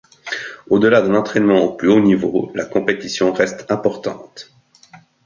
Au-delà 0.71 1.03
d'un 1.03 1.13
entrainement 1.13 1.61
au 1.61 1.73
plus 1.77 1.87
haut 1.89 1.99
niveau, 1.99 2.51
la 2.55 2.65
compétition 2.65 3.31
reste 3.31 3.69
importante. 3.71 4.51